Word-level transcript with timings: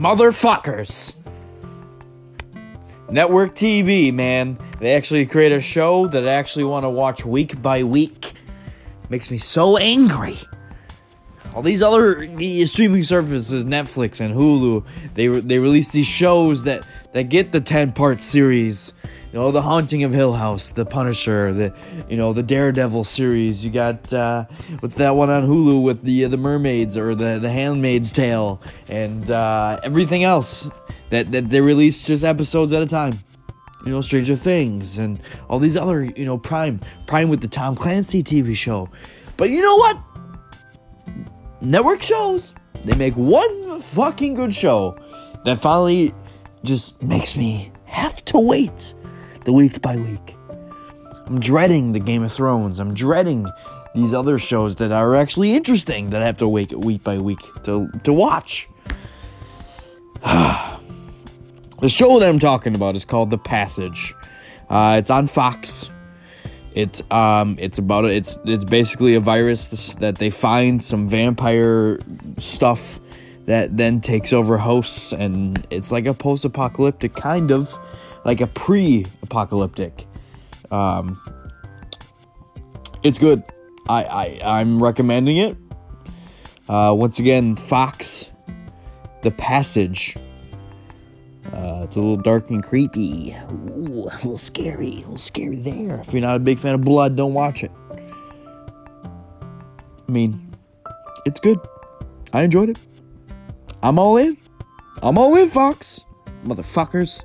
Motherfuckers. 0.00 1.12
Network 3.10 3.54
TV, 3.54 4.10
man. 4.14 4.56
They 4.78 4.94
actually 4.94 5.26
create 5.26 5.52
a 5.52 5.60
show 5.60 6.06
that 6.06 6.26
I 6.26 6.32
actually 6.32 6.64
want 6.64 6.84
to 6.84 6.88
watch 6.88 7.26
week 7.26 7.60
by 7.60 7.84
week. 7.84 8.32
Makes 9.10 9.30
me 9.30 9.36
so 9.36 9.76
angry. 9.76 10.38
All 11.54 11.60
these 11.60 11.82
other 11.82 12.26
streaming 12.64 13.02
services, 13.02 13.66
Netflix 13.66 14.20
and 14.20 14.34
Hulu, 14.34 14.86
they 15.12 15.26
they 15.26 15.58
release 15.58 15.88
these 15.88 16.06
shows 16.06 16.64
that 16.64 16.86
that 17.12 17.24
get 17.24 17.52
the 17.52 17.60
ten 17.60 17.92
part 17.92 18.22
series. 18.22 18.92
You 19.32 19.38
know, 19.38 19.52
The 19.52 19.62
Haunting 19.62 20.02
of 20.02 20.12
Hill 20.12 20.32
House, 20.32 20.70
The 20.70 20.84
Punisher, 20.84 21.52
the 21.52 21.74
you 22.08 22.16
know 22.16 22.32
the 22.32 22.42
Daredevil 22.42 23.04
series. 23.04 23.64
You 23.64 23.70
got 23.70 24.12
uh, 24.12 24.44
what's 24.80 24.96
that 24.96 25.10
one 25.10 25.30
on 25.30 25.46
Hulu 25.46 25.82
with 25.82 26.02
the 26.02 26.24
uh, 26.24 26.28
the 26.28 26.36
mermaids 26.36 26.96
or 26.96 27.14
the 27.14 27.38
the 27.38 27.50
Handmaid's 27.50 28.12
Tale 28.12 28.60
and 28.88 29.30
uh, 29.30 29.78
everything 29.84 30.24
else 30.24 30.68
that 31.10 31.30
that 31.32 31.50
they 31.50 31.60
release 31.60 32.02
just 32.02 32.24
episodes 32.24 32.72
at 32.72 32.82
a 32.82 32.86
time. 32.86 33.20
You 33.84 33.92
know, 33.92 34.00
Stranger 34.00 34.36
Things 34.36 34.98
and 34.98 35.20
all 35.48 35.58
these 35.58 35.76
other 35.76 36.02
you 36.02 36.24
know 36.24 36.38
Prime 36.38 36.80
Prime 37.06 37.28
with 37.28 37.40
the 37.40 37.48
Tom 37.48 37.76
Clancy 37.76 38.22
TV 38.22 38.56
show. 38.56 38.88
But 39.36 39.50
you 39.50 39.62
know 39.62 39.76
what? 39.76 39.98
network 41.60 42.02
shows, 42.02 42.54
they 42.84 42.94
make 42.94 43.14
one 43.14 43.80
fucking 43.80 44.34
good 44.34 44.54
show 44.54 44.96
that 45.44 45.60
finally 45.60 46.14
just 46.64 47.02
makes 47.02 47.36
me 47.36 47.72
have 47.86 48.24
to 48.26 48.38
wait 48.38 48.94
the 49.44 49.52
week 49.52 49.80
by 49.80 49.96
week. 49.96 50.36
I'm 51.26 51.40
dreading 51.40 51.92
the 51.92 52.00
Game 52.00 52.22
of 52.22 52.32
Thrones. 52.32 52.78
I'm 52.78 52.94
dreading 52.94 53.46
these 53.94 54.12
other 54.14 54.38
shows 54.38 54.76
that 54.76 54.92
are 54.92 55.16
actually 55.16 55.52
interesting 55.52 56.10
that 56.10 56.22
I 56.22 56.26
have 56.26 56.36
to 56.38 56.48
wait 56.48 56.72
week 56.72 57.02
by 57.02 57.18
week 57.18 57.40
to 57.64 57.88
to 58.04 58.12
watch. 58.12 58.68
the 60.22 61.88
show 61.88 62.18
that 62.18 62.28
I'm 62.28 62.38
talking 62.38 62.74
about 62.74 62.96
is 62.96 63.04
called 63.04 63.30
The 63.30 63.38
Passage. 63.38 64.14
Uh, 64.68 64.96
it's 64.98 65.10
on 65.10 65.26
Fox. 65.26 65.90
It's 66.74 67.02
um 67.10 67.56
it's 67.58 67.78
about 67.78 68.04
it's 68.04 68.38
it's 68.44 68.64
basically 68.64 69.14
a 69.14 69.20
virus 69.20 69.94
that 69.96 70.18
they 70.18 70.30
find 70.30 70.82
some 70.84 71.08
vampire 71.08 71.98
stuff 72.38 73.00
that 73.46 73.76
then 73.76 74.00
takes 74.00 74.32
over 74.32 74.58
hosts 74.58 75.12
and 75.12 75.66
it's 75.70 75.90
like 75.90 76.06
a 76.06 76.14
post-apocalyptic 76.14 77.14
kind 77.14 77.50
of 77.50 77.78
like 78.24 78.40
a 78.40 78.46
pre-apocalyptic. 78.46 80.06
Um 80.70 81.20
it's 83.02 83.18
good. 83.18 83.42
I 83.88 84.04
I 84.04 84.60
I'm 84.60 84.82
recommending 84.82 85.38
it. 85.38 85.56
Uh 86.68 86.94
once 86.96 87.18
again 87.18 87.56
Fox 87.56 88.30
The 89.22 89.30
Passage 89.30 90.16
uh, 91.52 91.80
it's 91.82 91.96
a 91.96 91.98
little 91.98 92.16
dark 92.16 92.50
and 92.50 92.62
creepy. 92.62 93.36
Ooh, 93.50 94.04
a 94.04 94.14
little 94.14 94.38
scary. 94.38 94.88
A 94.88 94.96
little 94.98 95.16
scary 95.16 95.56
there. 95.56 96.00
If 96.00 96.12
you're 96.12 96.22
not 96.22 96.36
a 96.36 96.38
big 96.38 96.58
fan 96.58 96.74
of 96.74 96.82
blood, 96.82 97.16
don't 97.16 97.34
watch 97.34 97.64
it. 97.64 97.72
I 100.08 100.12
mean, 100.12 100.54
it's 101.26 101.40
good. 101.40 101.58
I 102.32 102.42
enjoyed 102.42 102.70
it. 102.70 102.78
I'm 103.82 103.98
all 103.98 104.16
in. 104.16 104.36
I'm 105.02 105.16
all 105.16 105.36
in, 105.36 105.48
Fox. 105.48 106.04
Motherfuckers. 106.44 107.22